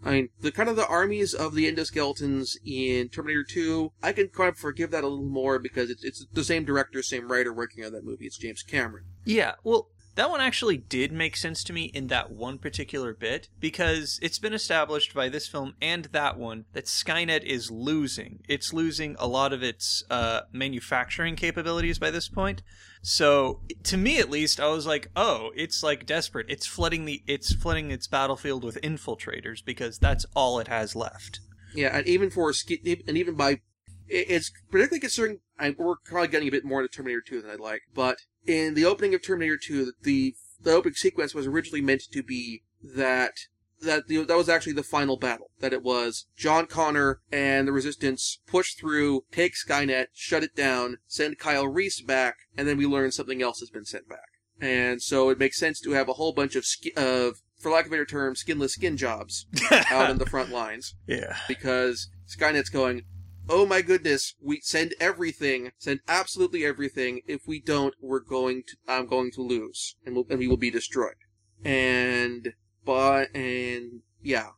[0.04, 4.28] I mean, the kind of the armies of the endoskeletons in Terminator 2, I can
[4.28, 7.51] kind of forgive that a little more because it's, it's the same director, same writer
[7.51, 8.25] working on that movie.
[8.25, 9.06] It's James Cameron.
[9.23, 13.49] Yeah, well, that one actually did make sense to me in that one particular bit
[13.60, 18.39] because it's been established by this film and that one that Skynet is losing.
[18.47, 22.62] It's losing a lot of its uh, manufacturing capabilities by this point.
[23.01, 26.47] So to me, at least, I was like, "Oh, it's like desperate.
[26.49, 27.21] It's flooding the.
[27.28, 31.39] It's flooding its battlefield with infiltrators because that's all it has left."
[31.75, 33.62] Yeah, and even for and even by,
[34.08, 35.41] it's particularly concerning.
[35.60, 38.73] I, we're probably getting a bit more into Terminator 2 than I'd like, but in
[38.73, 43.34] the opening of Terminator 2, the the opening sequence was originally meant to be that
[43.81, 45.51] that the, that was actually the final battle.
[45.60, 50.97] That it was John Connor and the Resistance push through, take Skynet, shut it down,
[51.08, 54.19] send Kyle Reese back, and then we learn something else has been sent back.
[54.60, 57.86] And so it makes sense to have a whole bunch of ski- of for lack
[57.86, 59.47] of a better term, skinless skin jobs
[59.89, 60.95] out in the front lines.
[61.08, 61.36] Yeah.
[61.47, 63.03] Because Skynet's going,
[63.49, 67.21] oh my goodness, we send everything, send absolutely everything.
[67.27, 70.58] If we don't, we're going to, I'm going to lose, and, we'll, and we will
[70.58, 71.15] be destroyed.
[71.63, 72.53] And
[72.84, 74.49] but and yeah.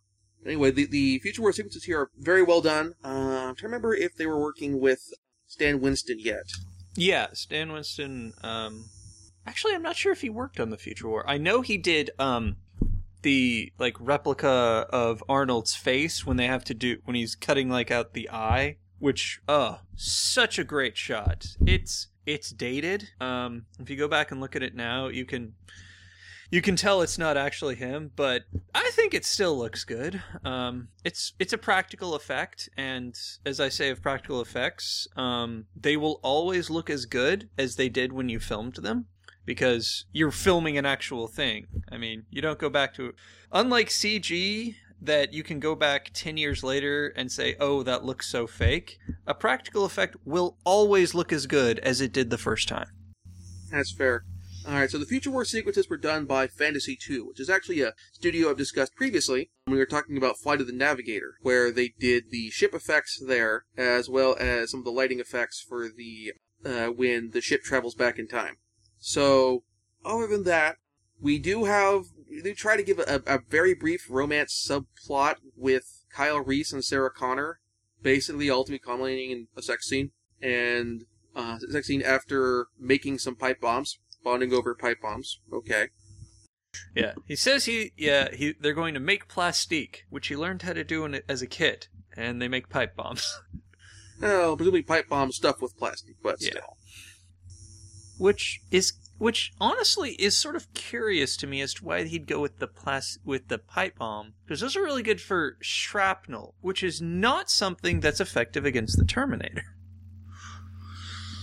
[0.46, 2.94] Anyway, the the future war sequences here are very well done.
[3.04, 5.14] Uh, I'm trying to remember if they were working with
[5.48, 6.44] Stan Winston yet.
[6.96, 8.34] Yeah, Stan Winston.
[8.44, 8.86] Um,
[9.46, 11.30] actually, I'm not sure if he worked on the future war.
[11.30, 12.12] I know he did.
[12.18, 12.58] Um,
[13.28, 17.92] the like replica of Arnold's face when they have to do when he's cutting like
[17.92, 21.58] out the eye, which uh such a great shot.
[21.66, 23.10] It's it's dated.
[23.20, 25.56] Um, if you go back and look at it now, you can
[26.50, 30.24] you can tell it's not actually him, but I think it still looks good.
[30.46, 33.14] Um, it's it's a practical effect, and
[33.46, 37.90] as I say of practical effects, um, they will always look as good as they
[37.90, 39.08] did when you filmed them
[39.48, 41.66] because you're filming an actual thing.
[41.92, 43.14] I mean, you don't go back to
[43.52, 48.28] unlike CG that you can go back 10 years later and say, "Oh, that looks
[48.28, 52.68] so fake." A practical effect will always look as good as it did the first
[52.68, 52.90] time.
[53.72, 54.26] That's fair.
[54.68, 57.94] Alright, so the Future War sequences were done by Fantasy 2, which is actually a
[58.12, 61.94] studio I've discussed previously when we were talking about Flight of the Navigator, where they
[61.98, 66.34] did the ship effects there, as well as some of the lighting effects for the,
[66.66, 68.58] uh, when the ship travels back in time.
[69.00, 69.64] So,
[70.04, 70.78] other than that,
[71.20, 72.06] we do have,
[72.44, 77.12] we try to give a, a very brief romance subplot with Kyle Reese and Sarah
[77.12, 77.60] Connor,
[78.02, 81.06] basically ultimately culminating in a sex scene, and,
[81.36, 85.40] uh, sex scene after making some pipe bombs bonding over pipe bombs.
[85.54, 85.88] Okay.
[86.94, 90.74] Yeah, he says he yeah he they're going to make plastique, which he learned how
[90.74, 93.40] to do in, as a kid, and they make pipe bombs.
[94.22, 96.52] well, presumably pipe bomb stuff with plastic, but yeah.
[96.52, 96.77] still.
[98.18, 102.40] Which is which honestly is sort of curious to me as to why he'd go
[102.40, 106.84] with the plas- with the pipe bomb because those are really good for shrapnel, which
[106.84, 109.76] is not something that's effective against the Terminator.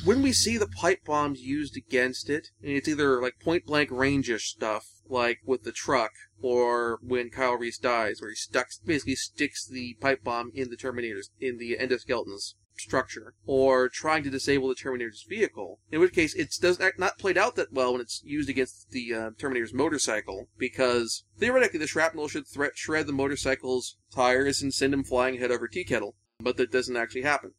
[0.04, 4.50] When we see the pipe bombs used against it, it's either like point blank range-ish
[4.50, 9.66] stuff, like with the truck, or when Kyle Reese dies, where he stucks, basically sticks
[9.66, 14.74] the pipe bomb in the Terminator's, in the endoskeleton's structure, or trying to disable the
[14.74, 15.80] Terminator's vehicle.
[15.90, 19.14] In which case, it does not, played out that well when it's used against the
[19.14, 25.04] uh, Terminator's motorcycle, because theoretically the shrapnel should shred the motorcycle's tires and send him
[25.04, 27.52] flying head over tea kettle, but that doesn't actually happen.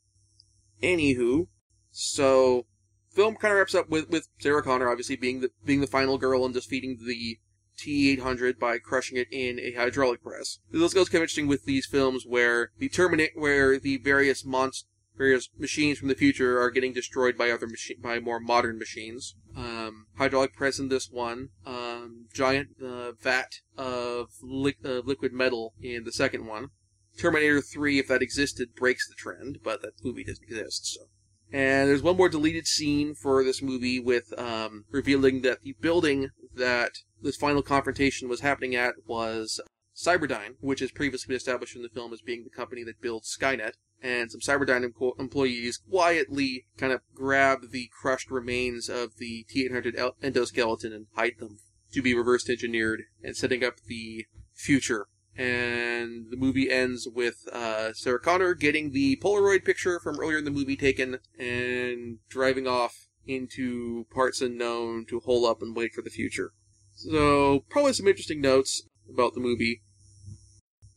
[0.84, 1.48] Anywho,
[1.92, 2.66] so,
[3.10, 6.18] film kind of wraps up with, with Sarah Connor obviously being the being the final
[6.18, 7.40] girl and defeating the
[7.78, 10.60] T800 by crushing it in a hydraulic press.
[10.72, 14.86] This goes kind of interesting with these films where the Terminate, where the various monst-
[15.18, 19.36] various machines from the future are getting destroyed by other machi- by more modern machines.
[19.56, 25.74] Um, hydraulic press in this one, um, giant uh, vat of li- uh, liquid metal
[25.82, 26.70] in the second one.
[27.18, 31.06] Terminator 3, if that existed, breaks the trend, but that movie doesn't exist, so.
[31.52, 36.30] And there's one more deleted scene for this movie with um, revealing that the building
[36.54, 39.62] that this final confrontation was happening at was
[39.96, 43.36] Cyberdyne, which has previously been established in the film as being the company that builds
[43.40, 43.74] Skynet.
[44.06, 49.96] And some Cyberdyne em- employees quietly kind of grab the crushed remains of the T-800
[50.22, 51.58] endoskeleton and hide them
[51.92, 55.08] to be reverse engineered and setting up the future.
[55.36, 60.46] And the movie ends with uh, Sarah Connor getting the Polaroid picture from earlier in
[60.46, 66.04] the movie taken and driving off into parts unknown to hole up and wait for
[66.04, 66.52] the future.
[66.94, 69.82] So, probably some interesting notes about the movie.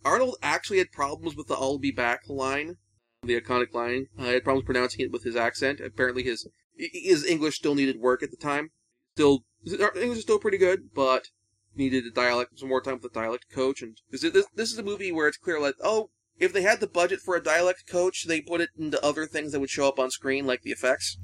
[0.04, 2.76] Arnold actually had problems with the I'll be back line,
[3.22, 4.06] the iconic line.
[4.18, 5.80] Uh, he had problems pronouncing it with his accent.
[5.80, 8.70] Apparently his his English still needed work at the time.
[9.14, 11.26] Still, English is still pretty good, but
[11.74, 13.82] needed a dialect, some more time with the dialect coach.
[13.82, 16.78] And this, this, this is a movie where it's clear, like, oh, if they had
[16.78, 19.88] the budget for a dialect coach, they put it into other things that would show
[19.88, 21.18] up on screen, like the effects.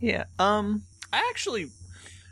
[0.00, 0.24] Yeah.
[0.38, 1.70] Um, I actually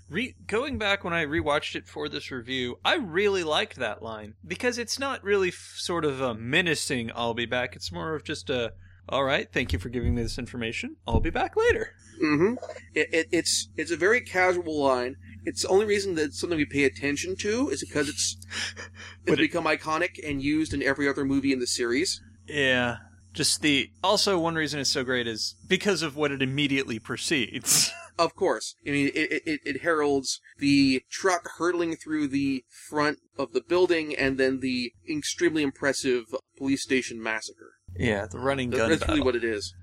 [0.09, 4.35] re- going back when I rewatched it for this review, I really liked that line
[4.47, 8.23] because it's not really f- sort of a menacing "I'll be back." It's more of
[8.25, 8.73] just a
[9.09, 10.97] "All right, thank you for giving me this information.
[11.07, 12.55] I'll be back later." Mm-hmm.
[12.95, 15.17] It, it, it's it's a very casual line.
[15.45, 18.37] It's the only reason that it's something we pay attention to is because it's
[19.27, 22.21] it's it- become iconic and used in every other movie in the series.
[22.47, 22.99] Yeah.
[23.33, 27.91] Just the also one reason it's so great is because of what it immediately precedes.
[28.19, 28.77] Of course.
[28.87, 34.15] I mean, it, it, it heralds the truck hurtling through the front of the building
[34.15, 36.27] and then the extremely impressive
[36.59, 37.77] police station massacre.
[37.97, 39.17] Yeah, the running gun That's battle.
[39.17, 39.75] really what it is.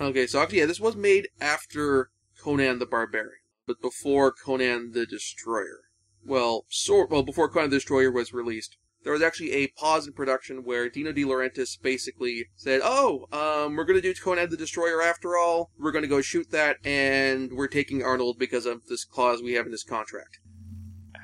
[0.00, 2.10] Okay, so actually, yeah, this was made after
[2.40, 5.80] Conan the Barbarian, but before Conan the Destroyer.
[6.24, 8.76] Well, sort well before Conan the Destroyer was released.
[9.02, 13.76] There was actually a pause in production where Dino De Laurentiis basically said, "Oh, um,
[13.76, 15.70] we're going to do Conan the Destroyer after all.
[15.78, 19.54] We're going to go shoot that, and we're taking Arnold because of this clause we
[19.54, 20.38] have in this contract."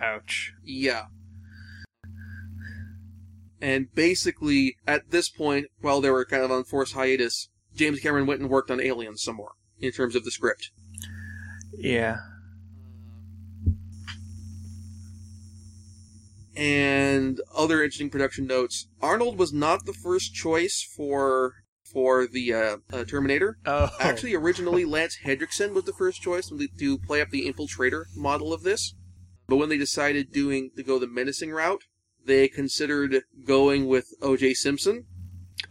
[0.02, 0.52] Ouch.
[0.64, 1.06] Yeah.
[3.64, 8.26] And basically, at this point, while they were kind of on forced hiatus, James Cameron
[8.26, 10.70] went and worked on Aliens some more, in terms of the script.
[11.72, 12.18] Yeah.
[16.54, 18.86] And other interesting production notes.
[19.00, 21.54] Arnold was not the first choice for
[21.90, 23.56] for the uh, uh, Terminator.
[23.64, 23.88] Oh.
[23.98, 28.52] Actually, originally Lance Henriksen was the first choice to to play up the infiltrator model
[28.52, 28.94] of this.
[29.48, 31.84] But when they decided doing to go the menacing route,
[32.26, 34.54] they considered going with O.J.
[34.54, 35.06] Simpson,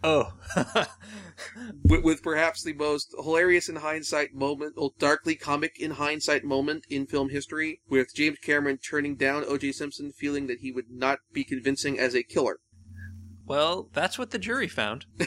[0.02, 0.34] Oh.
[1.82, 6.84] with, with perhaps the most hilarious in hindsight moment, or darkly comic in hindsight moment
[6.90, 9.72] in film history, with James Cameron turning down O.J.
[9.72, 12.58] Simpson, feeling that he would not be convincing as a killer.
[13.46, 15.06] well, that's what the jury found.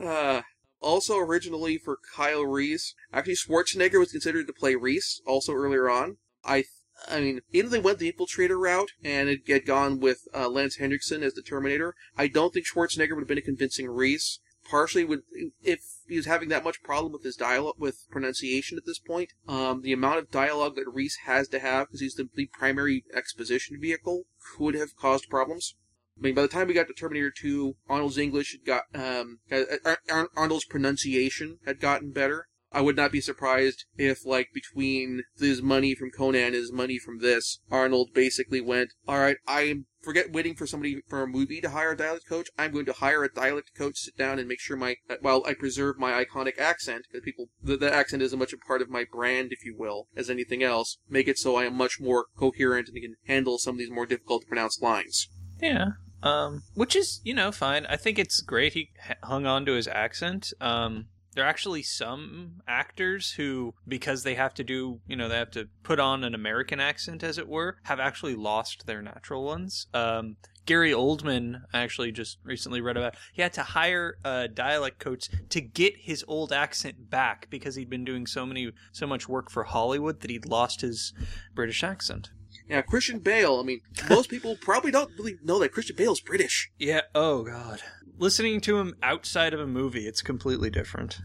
[0.00, 0.42] Uh,
[0.80, 5.20] also, originally for Kyle Reese, actually Schwarzenegger was considered to play Reese.
[5.26, 6.64] Also earlier on, I,
[7.08, 10.76] I mean, if they went the Infiltrator route and had had gone with uh, Lance
[10.76, 14.40] Henriksen as the Terminator, I don't think Schwarzenegger would have been a convincing Reese.
[14.68, 15.22] Partially, would
[15.62, 19.30] if he was having that much problem with his dialogue with pronunciation at this point,
[19.48, 23.04] um, the amount of dialogue that Reese has to have because he's the, the primary
[23.12, 24.24] exposition vehicle
[24.56, 25.74] could have caused problems.
[26.20, 29.38] I mean, by the time we got to Terminator 2, Arnold's English had got, um,
[29.50, 29.62] uh,
[30.10, 32.48] Ar- Arnold's pronunciation had gotten better.
[32.72, 36.98] I would not be surprised if, like, between his money from Conan and his money
[36.98, 41.70] from this, Arnold basically went, alright, I forget waiting for somebody for a movie to
[41.70, 42.48] hire a dialect coach.
[42.56, 45.54] I'm going to hire a dialect coach, sit down and make sure my, while I
[45.54, 48.88] preserve my iconic accent, because people, the, the accent is as much a part of
[48.88, 52.26] my brand, if you will, as anything else, make it so I am much more
[52.36, 55.28] coherent and can handle some of these more difficult to pronounce lines.
[55.60, 55.88] Yeah.
[56.22, 57.84] Um, which is, you know, fine.
[57.86, 58.90] I think it's great he
[59.22, 60.52] hung on to his accent.
[60.60, 65.36] Um, there are actually some actors who, because they have to do, you know, they
[65.36, 69.44] have to put on an American accent, as it were, have actually lost their natural
[69.44, 69.86] ones.
[69.94, 74.98] Um, Gary Oldman, I actually just recently read about, he had to hire a dialect
[74.98, 79.28] coach to get his old accent back because he'd been doing so many, so much
[79.28, 81.12] work for Hollywood that he'd lost his
[81.54, 82.30] British accent.
[82.68, 83.58] Yeah, Christian Bale.
[83.58, 86.70] I mean, most people probably don't really know that Christian Bale's British.
[86.78, 87.00] Yeah.
[87.16, 87.80] Oh God.
[88.20, 91.18] Listening to him outside of a movie, it's completely different.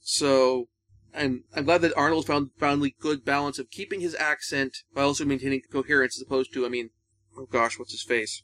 [0.00, 0.66] So,
[1.14, 5.06] I'm I'm glad that Arnold found found the good balance of keeping his accent while
[5.06, 6.90] also maintaining coherence, as opposed to, I mean,
[7.38, 8.42] oh gosh, what's his face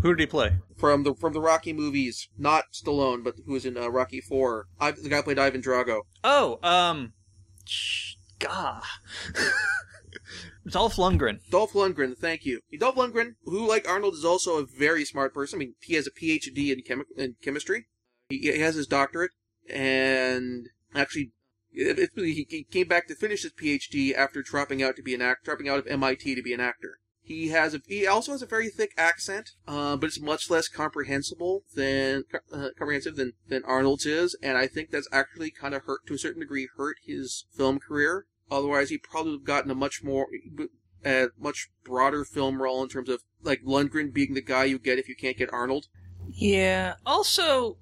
[0.00, 0.56] Who did he play?
[0.78, 2.30] from the from the Rocky movies?
[2.38, 4.66] Not Stallone, but who was in uh, Rocky Four?
[4.80, 6.00] I, the guy played Ivan Drago.
[6.24, 7.12] Oh, um,
[7.66, 8.80] sh- gah.
[10.68, 11.38] Dolph Lundgren.
[11.50, 12.60] Dolph Lundgren, thank you.
[12.78, 15.58] Dolph Lundgren, who like Arnold is also a very smart person.
[15.58, 17.86] I mean, he has a PhD in, chemi- in chemistry.
[18.28, 19.30] He, he has his doctorate,
[19.70, 21.32] and actually,
[21.70, 25.14] it, it, he, he came back to finish his PhD after dropping out to be
[25.14, 26.98] an act, dropping out of MIT to be an actor.
[27.22, 30.68] He has a, he also has a very thick accent, uh, but it's much less
[30.68, 35.82] comprehensible than uh, comprehensive than than Arnold's is, and I think that's actually kind of
[35.82, 38.26] hurt to a certain degree hurt his film career.
[38.50, 40.26] Otherwise, he probably would have gotten a much more,
[41.04, 44.98] a much broader film role in terms of like Lundgren being the guy you get
[44.98, 45.86] if you can't get Arnold.
[46.28, 46.94] Yeah.
[47.04, 47.78] Also,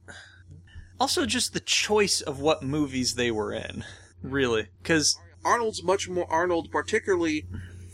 [0.98, 3.84] also just the choice of what movies they were in,
[4.22, 7.46] really, because Arnold's much more Arnold, particularly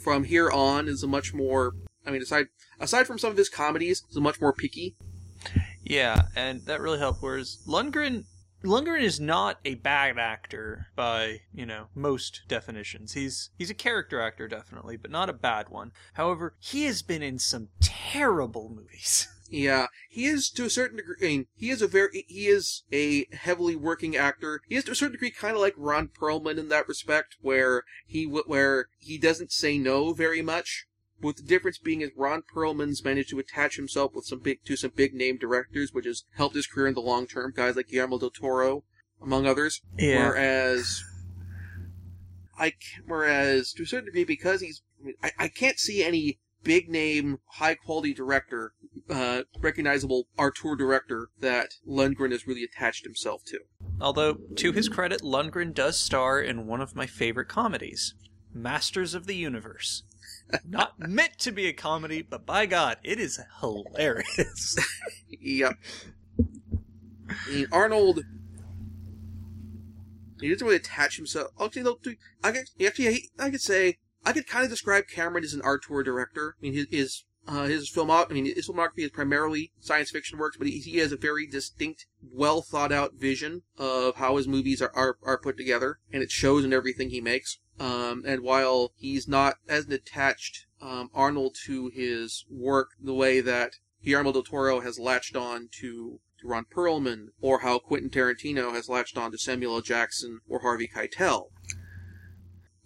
[0.03, 1.75] from here on, is a much more.
[2.07, 2.47] I mean, aside
[2.79, 4.97] aside from some of his comedies, is a much more picky.
[5.85, 7.23] yeah, and that really helped.
[7.23, 8.25] Whereas Lundgren.
[8.63, 13.15] Lundgren is not a bad actor by, you know, most definitions.
[13.15, 15.93] He's he's a character actor definitely, but not a bad one.
[16.15, 19.29] However, he has been in some terrible movies.
[19.53, 21.17] Yeah, he is to a certain degree.
[21.21, 24.63] I mean, he is a very he is a heavily working actor.
[24.69, 27.83] He is to a certain degree kind of like Ron Perlman in that respect, where
[28.07, 30.87] he where he doesn't say no very much.
[31.21, 34.77] With the difference being is Ron Perlman's managed to attach himself with some big to
[34.77, 37.53] some big name directors, which has helped his career in the long term.
[37.55, 38.85] Guys like Guillermo del Toro,
[39.23, 39.83] among others.
[39.99, 40.29] Yeah.
[40.29, 41.03] Whereas,
[42.59, 42.73] I
[43.07, 46.89] whereas to a certain degree because he's I, mean, I, I can't see any big
[46.89, 48.73] name, high quality director,
[49.09, 53.61] uh, recognizable auteur director that Lundgren has really attached himself to.
[54.01, 58.15] Although, to his credit, Lundgren does star in one of my favorite comedies,
[58.53, 60.03] Masters of the Universe.
[60.69, 64.77] Not meant to be a comedy, but by God, it is hilarious.
[65.43, 65.75] Yep.
[67.73, 68.25] Arnold.
[70.41, 71.53] He doesn't really attach himself.
[71.61, 71.99] Actually, no,
[72.43, 76.03] I could actually I could say I could kind of describe Cameron as an auteur
[76.03, 76.57] director.
[76.59, 80.39] I mean, his his uh, his film I mean, his filmography is primarily science fiction
[80.39, 84.47] works, but he, he has a very distinct, well thought out vision of how his
[84.47, 87.59] movies are, are, are put together, and it shows in everything he makes.
[87.81, 93.73] Um, and while he's not as attached um, Arnold to his work the way that
[94.05, 98.91] Guillermo del Toro has latched on to, to Ron Perlman, or how Quentin Tarantino has
[98.91, 99.81] latched on to Samuel L.
[99.81, 101.47] Jackson or Harvey Keitel,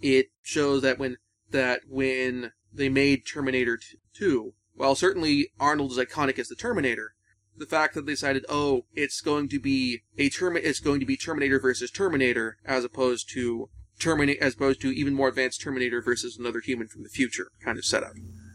[0.01, 1.17] it shows that when
[1.51, 3.79] that when they made Terminator
[4.15, 7.15] 2, while certainly Arnold is iconic as the Terminator,
[7.57, 11.07] the fact that they decided, oh, it's going to be a term, it's going to
[11.07, 16.03] be Terminator versus Terminator, as opposed to Terminator, as opposed to even more advanced Terminator
[16.03, 18.13] versus another human from the future kind of setup.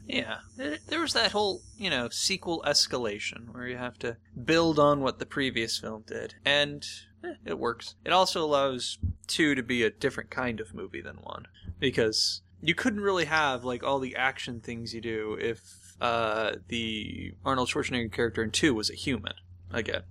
[0.07, 5.01] yeah, there, was that whole, you know, sequel escalation where you have to build on
[5.01, 6.85] what the previous film did, and
[7.23, 7.95] eh, it works.
[8.03, 11.45] It also allows two to be a different kind of movie than one,
[11.79, 15.61] because you couldn't really have like all the action things you do if
[16.01, 19.33] uh, the Arnold Schwarzenegger character in two was a human.
[19.71, 20.01] Again,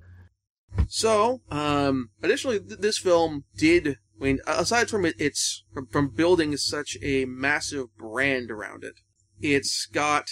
[0.86, 3.96] So, um, additionally, th- this film did.
[4.20, 8.94] I mean, aside from it, it's from, building such a massive brand around it,
[9.40, 10.28] it's got.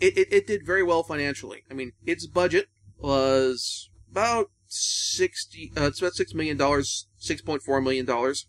[0.00, 1.64] It, it, it did very well financially.
[1.70, 2.68] I mean, its budget
[2.98, 5.72] was about sixty.
[5.76, 8.46] Uh, it's about six million dollars, six point four million dollars.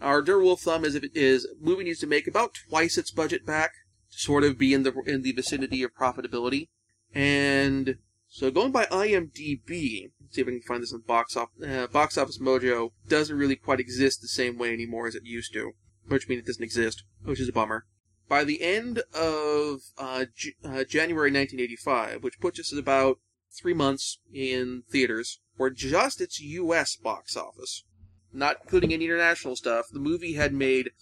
[0.00, 2.98] Our dear rule of thumb is if it is movie needs to make about twice
[2.98, 3.70] its budget back
[4.10, 6.68] to sort of be in the in the vicinity of profitability.
[7.14, 7.96] And
[8.34, 11.68] so going by IMDb, see if I can find this on Box Office.
[11.68, 15.52] Uh, Box Office Mojo doesn't really quite exist the same way anymore as it used
[15.52, 15.72] to,
[16.08, 17.84] which means it doesn't exist, which is a bummer.
[18.30, 20.24] By the end of uh,
[20.64, 23.18] uh, January 1985, which puts us at about
[23.52, 26.96] three months in theaters, for just its U.S.
[26.96, 27.84] box office,
[28.32, 30.92] not including any international stuff, the movie had made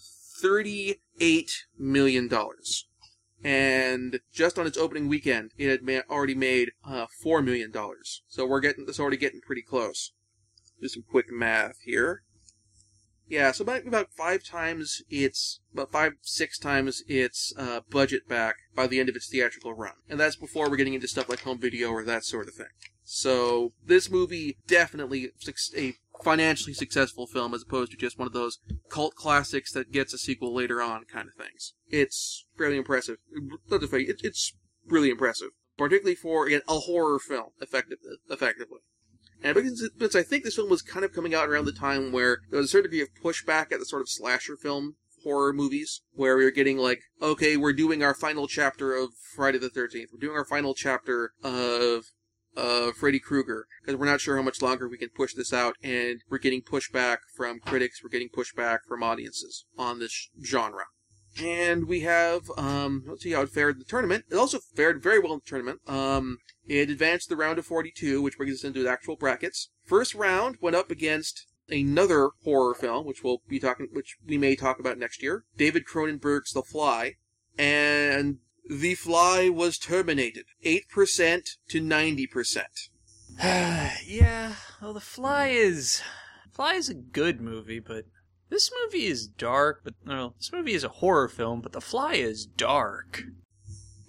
[0.43, 0.97] $38
[1.79, 2.29] million.
[3.43, 7.73] And just on its opening weekend, it had ma- already made uh, $4 million.
[8.27, 10.13] So we're getting, it's already getting pretty close.
[10.79, 12.23] Do some quick math here.
[13.27, 18.55] Yeah, so about, about five times its, about five, six times its uh, budget back
[18.75, 19.93] by the end of its theatrical run.
[20.09, 22.67] And that's before we're getting into stuff like home video or that sort of thing.
[23.03, 25.31] So this movie definitely
[25.75, 28.59] a financially successful film as opposed to just one of those
[28.89, 31.73] cult classics that gets a sequel later on kind of things.
[31.87, 33.17] It's fairly impressive.
[33.69, 34.53] To say, it, it's
[34.87, 37.99] really impressive, particularly for again, a horror film, effective,
[38.29, 38.79] effectively.
[39.43, 42.39] And because I think this film was kind of coming out around the time where
[42.51, 46.01] there was a certain degree of pushback at the sort of slasher film horror movies,
[46.13, 50.07] where we were getting like, okay, we're doing our final chapter of Friday the 13th.
[50.13, 52.05] We're doing our final chapter of
[52.55, 55.75] uh, Freddy Krueger because we're not sure how much longer we can push this out,
[55.83, 60.85] and we're getting pushback from critics, we're getting pushback from audiences on this genre.
[61.41, 64.25] And we have, um, let's see how it fared in the tournament.
[64.29, 65.79] It also fared very well in the tournament.
[65.87, 69.69] Um, it advanced the round of 42, which brings us into the actual brackets.
[69.85, 74.55] First round went up against another horror film, which we'll be talking, which we may
[74.55, 75.45] talk about next year.
[75.57, 77.13] David Cronenberg's The Fly.
[77.57, 78.39] And
[78.69, 80.45] The Fly was terminated.
[80.63, 82.63] 8% to 90%.
[84.05, 84.53] yeah.
[84.81, 86.01] Well, The Fly is
[86.51, 88.05] Fly is a good movie, but
[88.49, 89.93] This movie is dark, but
[90.37, 93.23] this movie is a horror film, but The Fly is dark.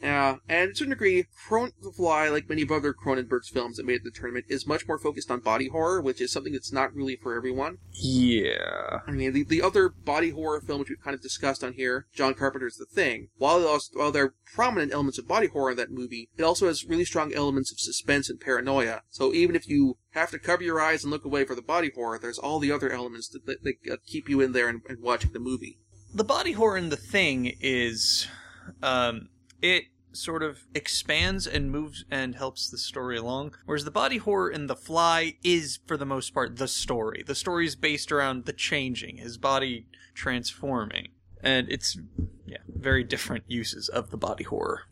[0.02, 3.76] Yeah, and to a certain degree, Cron- The Fly, like many of other Cronenberg's films
[3.76, 6.32] that made it to the tournament, is much more focused on body horror, which is
[6.32, 7.78] something that's not really for everyone.
[7.92, 9.00] Yeah.
[9.06, 12.06] I mean, the, the other body horror film which we've kind of discussed on here,
[12.12, 15.76] John Carpenter's The Thing, while, also, while there are prominent elements of body horror in
[15.76, 19.02] that movie, it also has really strong elements of suspense and paranoia.
[19.10, 21.92] So even if you have to cover your eyes and look away for the body
[21.94, 24.82] horror, there's all the other elements that, that, that uh, keep you in there and,
[24.88, 25.78] and watching the movie.
[26.12, 28.26] The body horror in The Thing is,
[28.82, 29.28] um,
[29.62, 34.50] it sort of expands and moves and helps the story along, whereas the body horror
[34.50, 37.22] in The Fly is, for the most part, the story.
[37.26, 41.08] The story is based around the changing, his body transforming.
[41.42, 41.98] And it's,
[42.46, 44.82] yeah, very different uses of the body horror.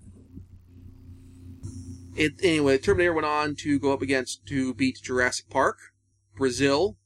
[2.17, 5.79] It, anyway, Terminator went on to go up against to beat Jurassic Park,
[6.37, 6.97] Brazil,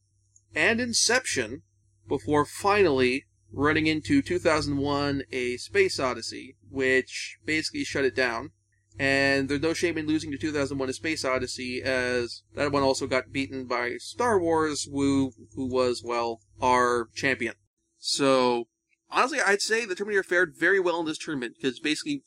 [0.55, 1.63] and Inception
[2.09, 8.51] before finally running into 2001 A Space Odyssey, which basically shut it down.
[8.99, 13.07] And there's no shame in losing to 2001 A Space Odyssey, as that one also
[13.07, 17.55] got beaten by Star Wars, who, who was, well, our champion.
[17.99, 18.69] So,
[19.11, 22.23] honestly, I'd say the Terminator fared very well in this tournament, because basically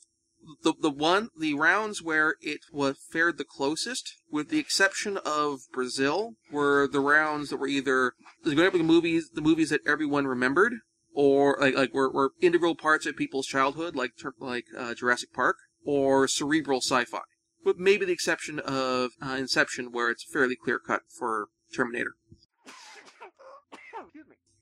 [0.62, 5.60] the the one the rounds where it was fared the closest, with the exception of
[5.72, 8.12] Brazil, were the rounds that were either
[8.44, 10.74] the movies the movies that everyone remembered,
[11.18, 15.56] or like like were, were integral parts of people's childhood, like like uh, Jurassic Park,
[15.84, 17.22] or cerebral sci-fi,
[17.64, 22.12] with maybe the exception of uh, Inception, where it's fairly clear cut for Terminator.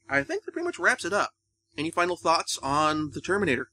[0.08, 1.32] I think that pretty much wraps it up.
[1.76, 3.68] Any final thoughts on the Terminator?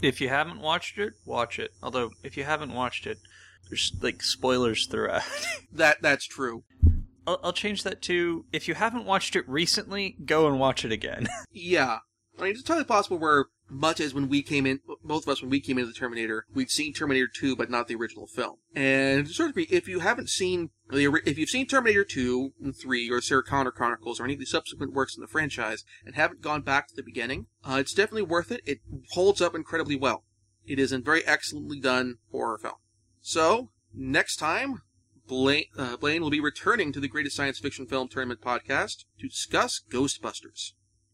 [0.00, 1.72] If you haven't watched it, watch it.
[1.82, 3.18] Although, if you haven't watched it,
[3.68, 5.22] there's like spoilers throughout.
[5.72, 6.62] That that's true.
[7.26, 10.92] I'll, I'll change that to if you haven't watched it recently, go and watch it
[10.92, 11.26] again.
[11.52, 11.98] Yeah.
[12.40, 15.42] I mean, it's entirely possible where, much as when we came in, both of us,
[15.42, 18.56] when we came into the Terminator, we'd seen Terminator 2, but not the original film.
[18.74, 23.20] And to if you haven't seen, the, if you've seen Terminator 2 and 3, or
[23.20, 26.62] Sarah Connor Chronicles, or any of the subsequent works in the franchise, and haven't gone
[26.62, 28.62] back to the beginning, uh, it's definitely worth it.
[28.64, 28.80] It
[29.10, 30.24] holds up incredibly well.
[30.66, 32.74] It is a very excellently done horror film.
[33.20, 34.82] So, next time,
[35.28, 39.28] Blaine, uh, Blaine will be returning to the Greatest Science Fiction Film Tournament podcast to
[39.28, 40.72] discuss Ghostbusters.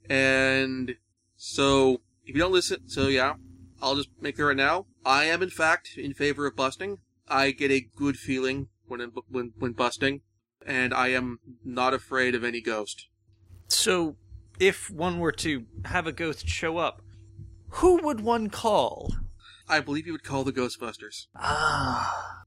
[0.08, 0.94] And
[1.36, 3.34] so, if you don't listen, so yeah,
[3.80, 4.86] I'll just make clear right now.
[5.04, 6.98] I am in fact in favor of busting.
[7.28, 10.22] I get a good feeling when when when busting,
[10.64, 13.08] and I am not afraid of any ghost.
[13.68, 14.16] so,
[14.58, 17.02] if one were to have a ghost show up,
[17.68, 19.12] who would one call?
[19.68, 21.26] I believe you would call the Ghostbusters.
[21.34, 22.44] Ah.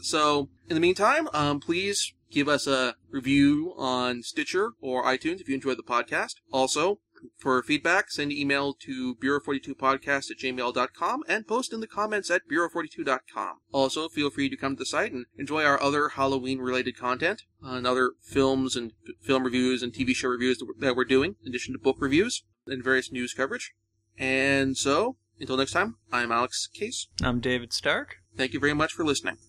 [0.00, 5.48] So, in the meantime, um, please give us a review on Stitcher or iTunes if
[5.48, 6.36] you enjoyed the podcast.
[6.52, 7.00] Also,
[7.36, 12.42] for feedback, send an email to bureau42podcast at gmail.com and post in the comments at
[12.50, 13.60] bureau42.com.
[13.72, 17.42] Also, feel free to come to the site and enjoy our other Halloween related content
[17.62, 21.48] and other films and f- film reviews and TV show reviews that we're doing, in
[21.48, 23.72] addition to book reviews and various news coverage.
[24.18, 27.08] And so, until next time, I'm Alex Case.
[27.22, 28.16] I'm David Stark.
[28.36, 29.38] Thank you very much for listening.